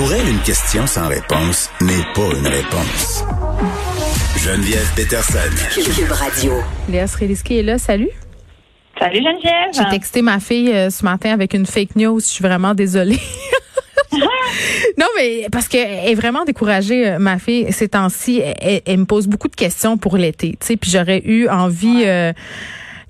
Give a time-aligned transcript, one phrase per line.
[0.00, 3.22] Pour elle, une question sans réponse n'est pas une réponse.
[4.38, 5.38] Geneviève Peterson.
[5.74, 6.54] Cube Radio.
[6.88, 7.76] Léa Sreliski est là.
[7.76, 8.08] Salut.
[8.98, 9.74] Salut Geneviève.
[9.74, 12.18] J'ai texté ma fille euh, ce matin avec une fake news.
[12.18, 13.20] Je suis vraiment désolée.
[14.98, 18.40] non, mais parce qu'elle est vraiment découragée, euh, ma fille, ces temps-ci.
[18.40, 20.52] Elle, elle me pose beaucoup de questions pour l'été.
[20.52, 22.04] Tu sais, puis j'aurais eu envie.
[22.06, 22.32] euh,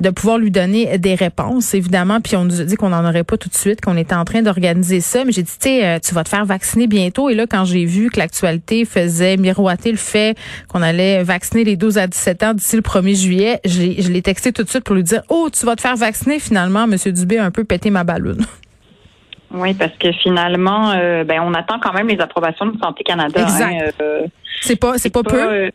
[0.01, 2.21] de pouvoir lui donner des réponses, évidemment.
[2.21, 4.25] Puis on nous a dit qu'on n'en aurait pas tout de suite, qu'on était en
[4.25, 5.25] train d'organiser ça.
[5.25, 7.29] Mais j'ai dit, tu euh, tu vas te faire vacciner bientôt.
[7.29, 10.37] Et là, quand j'ai vu que l'actualité faisait miroiter le fait
[10.69, 14.53] qu'on allait vacciner les 12 à 17 ans d'ici le 1er juillet, je l'ai- texté
[14.53, 16.87] tout de suite pour lui dire, oh, tu vas te faire vacciner finalement.
[16.87, 18.45] Monsieur Dubé a un peu pété ma balloune.
[19.53, 23.43] Oui, parce que finalement, euh, ben, on attend quand même les approbations de Santé Canada.
[23.43, 23.65] Exact.
[23.75, 24.23] hein, euh,
[24.63, 25.37] C'est pas, c'est pas peu.
[25.43, 25.71] euh,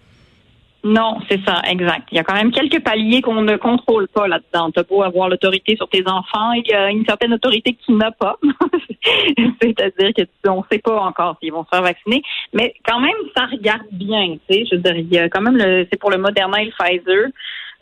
[0.86, 2.08] non, c'est ça, exact.
[2.12, 4.70] Il y a quand même quelques paliers qu'on ne contrôle pas là-dedans.
[4.70, 7.94] Tu beau avoir l'autorité sur tes enfants, il y a une certaine autorité que tu
[7.94, 8.38] n'as pas.
[9.62, 12.22] C'est-à-dire que tu- on ne sait pas encore s'ils vont se faire vacciner.
[12.54, 14.38] Mais quand même, ça regarde bien.
[14.48, 16.62] Tu sais, je veux dire, il y a quand même le, c'est pour le Moderna
[16.62, 17.30] et le Pfizer.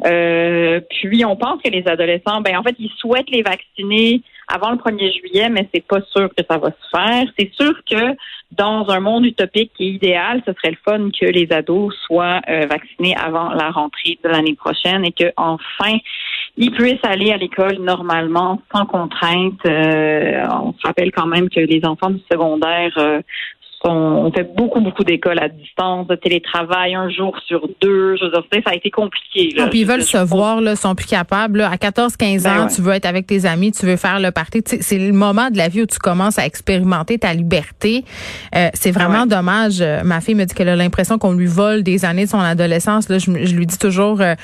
[0.06, 4.72] Euh, puis on pense que les adolescents, ben en fait, ils souhaitent les vacciner avant
[4.72, 7.26] le 1er juillet, mais c'est pas sûr que ça va se faire.
[7.38, 8.16] C'est sûr que
[8.52, 12.66] dans un monde utopique et idéal, ce serait le fun que les ados soient euh,
[12.68, 15.98] vaccinés avant la rentrée de l'année prochaine et que enfin
[16.56, 19.60] ils puissent aller à l'école normalement sans contrainte.
[19.66, 23.22] Euh, on se rappelle quand même que les enfants du secondaire euh,
[23.90, 28.16] on fait beaucoup beaucoup d'écoles à distance, de télétravail un jour sur deux.
[28.18, 29.54] Je veux dire, ça a été compliqué.
[29.56, 29.64] Là.
[29.66, 31.60] Ah, puis ils veulent je- se voir, là, sont plus capables.
[31.60, 31.70] là.
[31.70, 32.74] À 14-15 Ben ans, ouais.
[32.74, 34.62] tu veux être avec tes amis, tu veux faire le party.
[34.66, 38.04] C'est le moment de la vie où tu commences à expérimenter ta liberté.
[38.56, 39.28] Euh, c'est vraiment Ah ouais.
[39.30, 39.82] dommage.
[39.82, 42.40] Euh, Ma fille me dit qu'elle a l'impression qu'on lui vole des années de son
[42.40, 43.10] adolescence.
[43.10, 44.36] Là, je, je lui dis toujours, euh,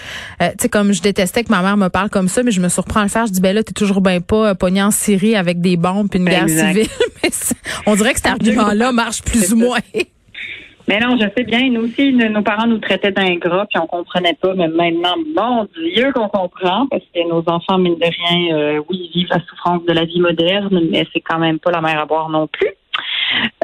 [0.41, 2.61] euh, tu sais, comme je détestais que ma mère me parle comme ça, mais je
[2.61, 3.25] me surprends à le faire.
[3.25, 6.09] Je dis, ben là, t'es toujours bien pas euh, pogné en Syrie avec des bombes
[6.09, 6.73] puis une guerre Exact.
[6.73, 6.87] civile.
[7.23, 7.29] Mais
[7.85, 9.79] on dirait que cet argument-là marche plus ou moins.
[10.89, 11.69] Mais non, je sais bien.
[11.69, 14.55] Nous aussi, nos nos parents nous traitaient d'ingrats, puis on comprenait pas.
[14.55, 19.11] Mais maintenant, mon Dieu, qu'on comprend, parce que nos enfants, mine de rien, euh, oui,
[19.13, 22.07] vivent la souffrance de la vie moderne, mais c'est quand même pas la mer à
[22.07, 22.71] boire non plus.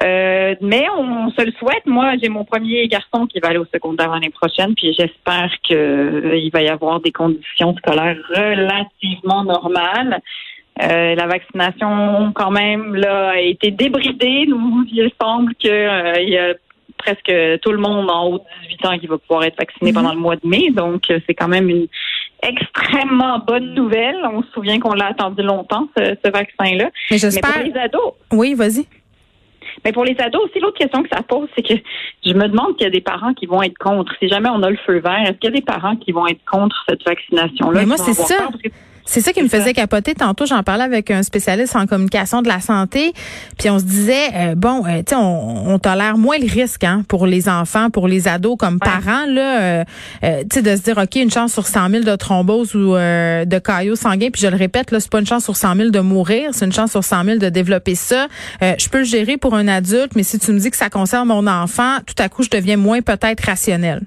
[0.03, 1.87] Euh, mais on, se le souhaite.
[1.87, 5.73] Moi, j'ai mon premier garçon qui va aller au secondaire l'année prochaine, puis j'espère que
[5.73, 10.21] euh, va y avoir des conditions scolaires relativement normales.
[10.81, 14.45] Euh, la vaccination, quand même, là, a été débridée.
[14.47, 16.53] Nous, il semble que euh, il y a
[16.97, 17.31] presque
[17.61, 19.95] tout le monde en haut de 18 ans qui va pouvoir être vacciné Mhm.
[19.95, 20.69] pendant le mois de mai.
[20.71, 21.87] Donc, euh, c'est quand même une
[22.43, 24.17] extrêmement bonne nouvelle.
[24.31, 26.85] On se souvient qu'on l'a attendu longtemps, ce, ce vaccin-là.
[26.85, 27.63] Mais Mais pour j'espère.
[27.63, 28.85] les ados, Oui, vas-y.
[29.83, 31.73] mais pour les ados aussi, l'autre question que ça pose, c'est que
[32.25, 34.13] je me demande qu'il y a des parents qui vont être contre.
[34.19, 36.27] Si jamais on a le feu vert, est-ce qu'il y a des parents qui vont
[36.27, 37.79] être contre cette vaccination-là?
[37.79, 38.37] Mais moi, c'est ça.
[38.37, 38.51] peur?
[39.05, 40.45] C'est ça qui me faisait capoter tantôt.
[40.45, 43.13] J'en parlais avec un spécialiste en communication de la santé,
[43.57, 46.83] puis on se disait euh, bon, euh, tu sais, on, on tolère moins le risque
[46.83, 49.83] hein, pour les enfants, pour les ados comme parents là,
[50.23, 52.95] euh, tu sais, de se dire ok, une chance sur 100 000 de thrombose ou
[52.95, 54.29] euh, de caillots sanguins.
[54.31, 56.65] Puis je le répète, là, c'est pas une chance sur 100 000 de mourir, c'est
[56.65, 58.27] une chance sur 100 000 de développer ça.
[58.61, 60.89] Euh, je peux le gérer pour un adulte, mais si tu me dis que ça
[60.89, 64.01] concerne mon enfant, tout à coup, je deviens moins peut-être rationnel.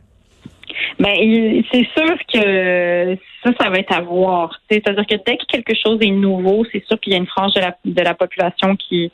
[0.99, 4.59] Ben, il- c'est sûr que ça, ça va être à voir.
[4.69, 7.55] C'est-à-dire que dès que quelque chose est nouveau, c'est sûr qu'il y a une frange
[7.55, 9.13] de la, de la population qui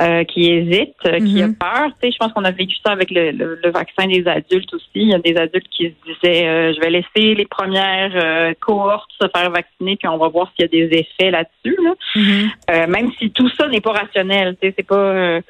[0.00, 1.56] euh, qui hésite, euh, qui a Mhm.
[1.56, 1.88] peur.
[2.00, 4.72] Tu sais, je pense qu'on a vécu ça avec le, le- le vaccin des adultes
[4.72, 4.86] aussi.
[4.94, 8.54] Il y a des adultes qui se disaient, euh, je vais laisser les premières euh,
[8.60, 11.76] cohortes se faire vacciner, puis on va voir s'il y a des effets là-dessus.
[11.82, 11.94] Là.
[12.70, 15.40] Euh, même si tout ça n'est pas rationnel, tu sais, c'est pas.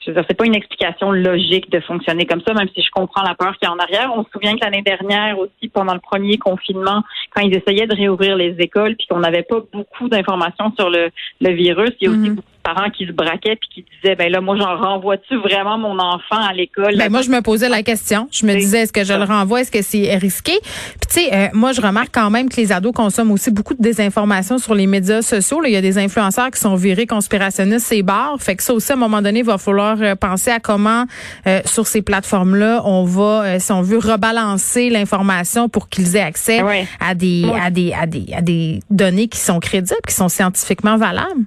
[0.00, 2.90] Je veux dire, c'est pas une explication logique de fonctionner comme ça, même si je
[2.90, 4.12] comprends la peur qu'il y a en arrière.
[4.14, 7.02] On se souvient que l'année dernière aussi, pendant le premier confinement,
[7.34, 11.10] quand ils essayaient de réouvrir les écoles, puis qu'on n'avait pas beaucoup d'informations sur le,
[11.40, 12.34] le virus, il y a aussi Mhm.
[12.36, 15.98] beaucoup parents qui se braquaient puis qui disaient, ben là, moi, j'en renvoie-tu vraiment mon
[15.98, 16.96] enfant à l'école?
[16.96, 18.28] Ben moi, je me posais la question.
[18.30, 19.60] Je me C'est disais, est-ce que je le renvoie?
[19.62, 20.52] Est-ce que c'est risqué?
[20.62, 23.74] Puis, tu sais, euh, moi, je remarque quand même que les ados consomment aussi beaucoup
[23.74, 25.60] de désinformation sur les médias sociaux.
[25.60, 28.36] Là, il y a des influenceurs qui sont virés conspirationnistes et barres.
[28.40, 31.04] Fait que ça aussi, à un moment donné, il va falloir euh, penser à comment,
[31.46, 36.20] euh, sur ces plateformes-là, on va, euh, si on veut, rebalancer l'information pour qu'ils aient
[36.20, 36.86] accès Ouais.
[37.00, 37.60] à des, Ouais.
[37.60, 41.44] à des, à des, à des données qui sont crédibles, qui sont scientifiquement valables.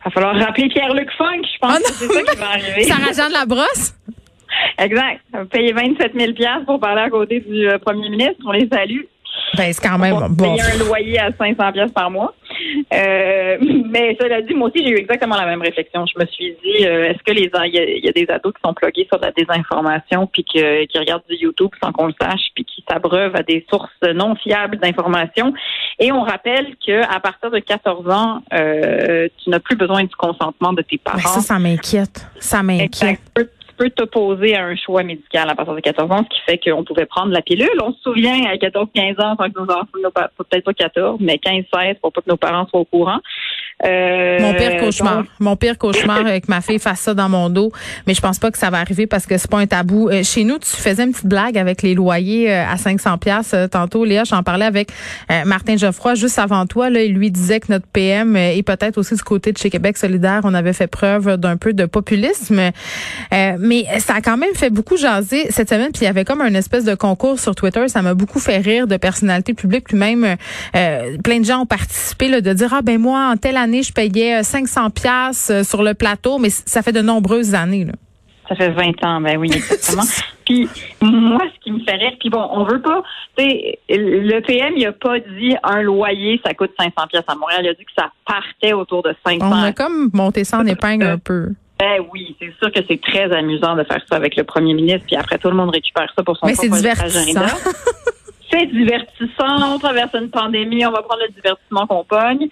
[0.00, 2.84] Il va falloir rappeler Pierre-Luc Funk, je pense Oh que c'est ça qui va arriver.
[2.84, 3.94] Sarah-Jeanne Labrosse?
[4.78, 5.20] Exact.
[5.34, 6.32] On va payer 27 000
[6.66, 8.36] pour parler à côté du euh, premier ministre.
[8.46, 9.02] On les salue.
[9.56, 10.56] Ben, c'est quand même bon.
[10.56, 12.34] payer un loyer à 500 pièces par mois.
[12.92, 13.58] Euh,
[13.90, 16.04] mais cela dit, moi aussi, j'ai eu exactement la même réflexion.
[16.06, 18.74] Je me suis dit, euh, est-ce que les il y, a des ados qui sont
[18.74, 22.84] plugués sur la désinformation, puis qui regardent du YouTube sans qu'on le sache, puis qui
[22.88, 25.52] s'abreuvent à des sources non fiables d'informations.
[25.98, 30.14] Et on rappelle que à partir de 14 ans, euh, tu n'as plus besoin du
[30.16, 31.18] consentement de tes parents.
[31.18, 32.26] ça, ça m'inquiète.
[32.38, 33.20] Ça m'inquiète
[33.80, 36.84] peux t'opposer à un choix médical à partir de 14 ans, ce qui fait qu'on
[36.84, 37.70] pouvait prendre la pilule.
[37.82, 39.86] On se souvient à 14-15 ans, sans que nos enfants,
[40.36, 43.20] peut-être pas 14, mais 15-16 pour pas que nos parents soient au courant.
[43.84, 45.24] Euh, mon pire cauchemar.
[45.38, 47.72] Mon pire cauchemar avec ma fille fasse ça dans mon dos.
[48.06, 50.08] Mais je pense pas que ça va arriver parce que c'est pas un tabou.
[50.08, 53.54] Euh, chez nous, tu faisais une petite blague avec les loyers euh, à 500 pièces
[53.70, 54.04] tantôt.
[54.04, 54.90] Léa, j'en parlais avec
[55.44, 56.90] Martin Geoffroy juste avant toi.
[56.90, 59.96] Là, il lui disait que notre PM et peut-être aussi du côté de chez Québec
[59.96, 62.70] solidaire, on avait fait preuve d'un peu de populisme.
[63.30, 65.92] mais ça a quand même fait beaucoup jaser cette semaine.
[65.92, 67.88] Puis il y avait comme un espèce de concours sur Twitter.
[67.88, 69.84] Ça m'a beaucoup fait rire de personnalités publiques.
[69.88, 70.36] Puis même
[71.22, 73.92] plein de gens ont participé là, de dire ah ben moi en telle année je
[73.92, 77.84] payais 500 euh, pièces euh, sur le plateau, mais ça fait de nombreuses années.
[77.84, 77.92] Là.
[78.48, 80.02] Ça fait 20 ans, ben oui, exactement.
[80.44, 80.68] puis
[81.00, 83.02] moi, ce qui me fait rire, puis bon, on veut pas,
[83.36, 87.34] tu sais, le PM, il a pas dit un loyer, ça coûte 500 pièces à
[87.36, 87.60] Montréal.
[87.64, 89.48] Il a dit que ça partait autour de 500.
[89.48, 91.50] On a comme monté ça en épingle un peu.
[91.78, 95.06] Ben oui, c'est sûr que c'est très amusant de faire ça avec le premier ministre,
[95.06, 97.40] puis après tout le monde récupère ça pour son Mais c'est divertissant.
[98.52, 99.74] c'est divertissant.
[99.74, 102.48] On traverse une pandémie, on va prendre le divertissement qu'on pogne.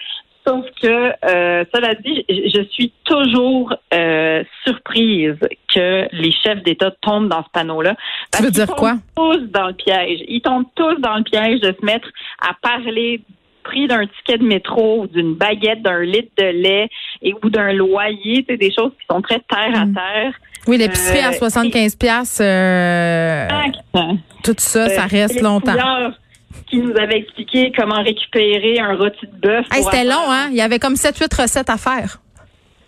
[0.48, 5.36] Sauf que, euh, cela dit, je suis toujours euh, surprise
[5.74, 7.94] que les chefs d'État tombent dans ce panneau-là.
[8.32, 8.94] Tu veux dire quoi?
[9.14, 10.20] tous dans le piège.
[10.26, 12.08] Ils tombent tous dans le piège de se mettre
[12.40, 13.20] à parler
[13.62, 16.88] prix d'un ticket de métro ou d'une baguette, d'un litre de lait
[17.20, 19.94] et ou d'un loyer, c'est des choses qui sont très terre à mm.
[19.94, 20.32] terre.
[20.66, 22.42] Oui, l'épicerie à 75 euh, pièces
[24.42, 25.74] tout ça, ça reste longtemps
[26.66, 29.66] qui nous avait expliqué comment récupérer un rôti de bœuf.
[29.72, 30.48] c'était long, hein?
[30.50, 32.20] Il y avait comme 7-8 recettes à faire.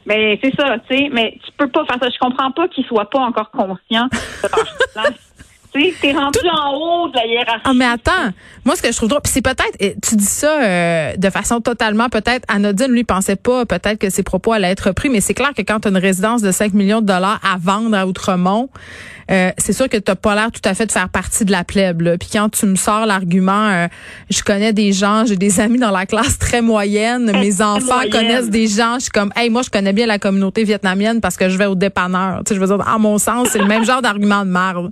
[0.06, 2.08] Mais c'est ça, tu sais, mais tu peux pas faire ça.
[2.08, 4.48] Je comprends pas qu'ils soient pas encore conscients de
[5.72, 7.62] Tu sais, rendu en haut de la hiérarchie.
[7.64, 8.32] Ah, mais attends.
[8.64, 12.08] Moi, ce que je trouve drôle, c'est peut-être, tu dis ça euh, de façon totalement
[12.08, 12.88] peut-être anodine.
[12.88, 15.80] Lui, pensait pas peut-être que ses propos allaient être pris, mais c'est clair que quand
[15.80, 18.68] tu as une résidence de 5 millions de dollars à vendre à Outremont,
[19.30, 21.62] euh, c'est sûr que tu pas l'air tout à fait de faire partie de la
[21.62, 22.00] plèbe.
[22.00, 22.18] Là.
[22.18, 23.86] Puis quand tu me sors l'argument, euh,
[24.28, 28.50] je connais des gens, j'ai des amis dans la classe très moyenne, mes enfants connaissent
[28.50, 31.48] des gens, je suis comme, hey, moi, je connais bien la communauté vietnamienne parce que
[31.48, 32.40] je vais au dépanneur.
[32.44, 34.90] Tu sais, je veux dire, à mon sens, c'est le même genre d'argument de merde.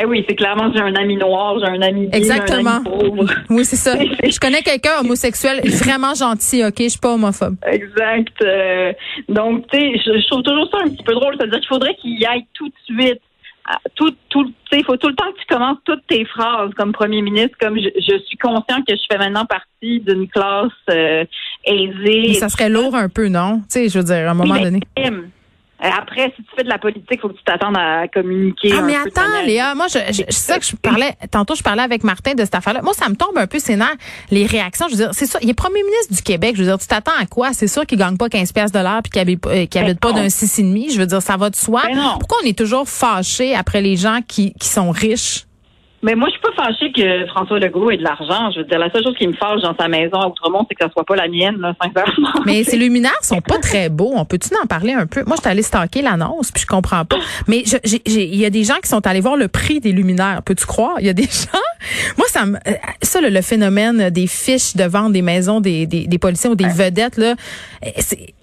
[0.00, 2.80] Eh oui, c'est clairement j'ai un ami noir, j'ai un ami Exactement.
[2.86, 3.96] Un Oui, c'est ça.
[4.24, 7.56] je connais quelqu'un homosexuel vraiment gentil, OK, je suis pas homophobe.
[7.66, 8.34] Exact.
[8.42, 8.92] Euh,
[9.28, 12.18] donc, tu sais, je, trouve toujours ça un petit peu drôle, c'est-à-dire qu'il faudrait qu'il
[12.18, 13.20] y aille tout de suite
[13.94, 17.22] tout, tout, il faut tout le temps que tu commences toutes tes phrases comme premier
[17.22, 21.24] ministre, comme je, suis conscient que je fais maintenant partie d'une classe euh,
[21.64, 22.24] aisée.
[22.28, 23.58] Mais ça serait lourd un peu, non?
[23.60, 24.80] Tu sais, je veux dire, à un moment donné.
[25.82, 28.72] Euh, après, si tu fais de la politique, il faut que tu t'attendes à communiquer.
[28.76, 32.04] Ah, mais attends, Léa, moi, je, je, sais que je parlais, tantôt, je parlais avec
[32.04, 32.82] Martin de cette affaire-là.
[32.82, 33.96] Moi, ça me tombe un peu nerfs,
[34.30, 34.86] les réactions.
[34.88, 35.38] Je veux dire, c'est ça.
[35.42, 36.54] Il est premier ministre du Québec.
[36.54, 37.52] Je veux dire, tu t'attends à quoi?
[37.52, 40.12] C'est sûr qu'il gagne pas 15 pièces de l'heure puis qu'il habite, euh, habite pas
[40.12, 40.92] d'un 6,5.
[40.92, 41.82] Je veux dire, ça va de soi.
[42.18, 45.46] Pourquoi on est toujours fâché après les gens qui, qui sont riches?
[46.02, 48.50] Mais moi, je suis pas fâchée que François Legault ait de l'argent.
[48.50, 50.74] Je veux dire, la seule chose qui me fâche dans sa maison à Outremont, c'est
[50.74, 52.42] que ça soit pas la mienne, là, sincèrement.
[52.44, 54.12] Mais ces luminaires sont pas très beaux.
[54.14, 55.22] On peut-tu en parler un peu?
[55.24, 57.18] Moi, je suis allée stalker l'annonce, puis je comprends pas.
[57.46, 57.62] Mais
[58.06, 60.42] il y a des gens qui sont allés voir le prix des luminaires.
[60.44, 60.96] Peux-tu croire?
[60.98, 61.58] Il y a des gens.
[62.16, 66.06] Moi, ça me, euh, ça, le, phénomène des fiches de vente des maisons des, des,
[66.06, 67.34] des policiers ou des vedettes, là,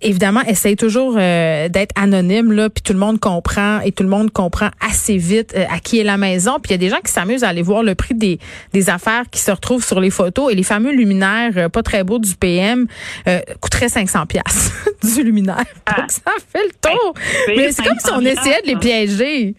[0.01, 4.09] évidemment, essaye toujours euh, d'être anonyme, là, puis tout le monde comprend et tout le
[4.09, 6.59] monde comprend assez vite euh, à qui est la maison.
[6.61, 8.40] Puis il y a des gens qui s'amusent à aller voir le prix des,
[8.73, 12.04] des affaires qui se retrouvent sur les photos et les fameux luminaires euh, pas très
[12.04, 12.87] beaux du PM
[13.28, 14.71] euh, coûteraient 500 pièces
[15.16, 15.66] du luminaire.
[15.85, 16.06] Ah.
[16.07, 17.14] ça fait le tour.
[17.47, 19.56] Ben, mais c'est comme si on essayait de les piéger.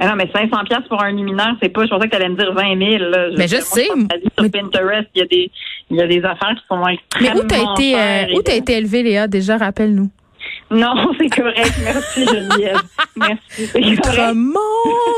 [0.00, 1.84] Mais non, mais 500 pièces pour un luminaire, c'est pas.
[1.84, 3.10] Je pensais que tu allais me dire 20 000.
[3.10, 3.30] Là.
[3.30, 3.84] Je, mais je sais.
[3.84, 5.50] Sur Pinterest, il y a des,
[5.90, 7.34] il y a des affaires qui sont extrêmement.
[7.34, 9.28] Mais où t'as été, euh, où t'as été élevé, Léa?
[9.28, 10.10] Déjà, rappelle-nous.
[10.70, 11.74] Non, c'est correct.
[11.84, 12.80] Merci, Geneviève.
[13.14, 13.98] Merci.
[13.98, 14.60] Autrement,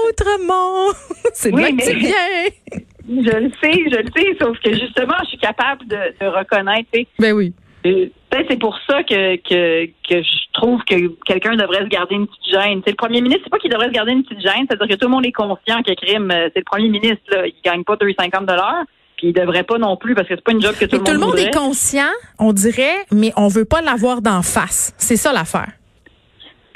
[0.09, 0.93] autrement.
[1.33, 2.15] C'est oui, bien bien.
[3.09, 6.89] Je le sais, je le sais, sauf que justement, je suis capable de, de reconnaître.
[7.19, 7.53] Ben oui.
[7.83, 12.27] Peut-être c'est pour ça que, que, que je trouve que quelqu'un devrait se garder une
[12.27, 12.81] petite gêne.
[12.85, 15.01] C'est le premier ministre, c'est pas qu'il devrait se garder une petite gêne, c'est-à-dire que
[15.01, 17.85] tout le monde est conscient que crime, euh, c'est le premier ministre, là, il gagne
[17.85, 18.85] pas 250 dollars
[19.23, 21.07] il devrait pas non plus parce que c'est pas une job que tout le monde
[21.07, 24.93] Tout le monde est conscient, on dirait, mais on veut pas l'avoir d'en face.
[24.99, 25.71] C'est ça l'affaire.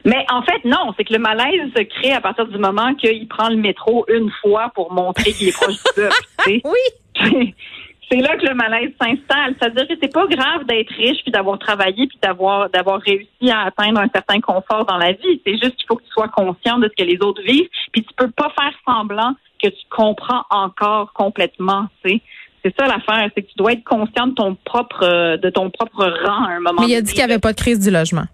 [0.05, 3.27] Mais en fait, non, c'est que le malaise se crée à partir du moment qu'il
[3.27, 6.15] prend le métro une fois pour montrer qu'il est proche du peuple.
[6.65, 7.55] oui.
[8.11, 9.55] c'est là que le malaise s'installe.
[9.59, 13.63] C'est-à-dire que c'est pas grave d'être riche puis d'avoir travaillé puis d'avoir d'avoir réussi à
[13.63, 15.41] atteindre un certain confort dans la vie.
[15.45, 18.05] C'est juste qu'il faut que tu sois conscient de ce que les autres vivent puis
[18.05, 21.87] tu peux pas faire semblant que tu comprends encore complètement.
[22.05, 22.21] C'est
[22.65, 26.05] c'est ça l'affaire, c'est que tu dois être conscient de ton propre de ton propre
[26.05, 26.83] rang à un moment.
[26.83, 28.25] Mais il a dit qu'il n'y avait pas de crise du logement.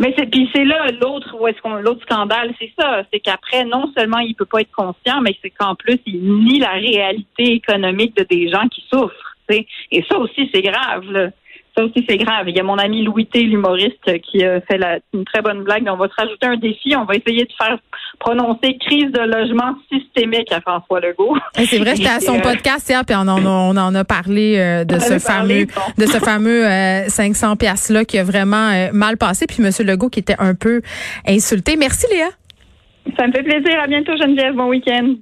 [0.00, 3.64] Mais c'est puis c'est là l'autre où est-ce qu'on l'autre scandale, c'est ça, c'est qu'après
[3.64, 7.52] non seulement il peut pas être conscient, mais c'est qu'en plus il nie la réalité
[7.54, 9.36] économique de des gens qui souffrent.
[9.48, 11.04] Et ça aussi c'est grave.
[11.10, 11.28] Là.
[11.76, 12.48] Ça aussi, c'est grave.
[12.48, 15.62] Il y a mon ami Louis T, l'humoriste, qui a fait la, une très bonne
[15.62, 15.88] blague.
[15.88, 16.94] On va se rajouter un défi.
[16.96, 17.78] On va essayer de faire
[18.18, 21.36] prononcer crise de logement systémique à François Legault.
[21.54, 24.56] C'est vrai, j'étais à son euh, podcast hier, puis on en, on en a parlé
[24.58, 25.66] euh, de, ce fameux,
[25.98, 26.64] de ce fameux,
[27.08, 29.46] 500 pièces là qui a vraiment euh, mal passé.
[29.46, 30.82] Puis Monsieur Legault qui était un peu
[31.26, 31.76] insulté.
[31.76, 32.28] Merci Léa.
[33.18, 33.80] Ça me fait plaisir.
[33.80, 34.54] À bientôt Geneviève.
[34.54, 35.14] Bon week-end.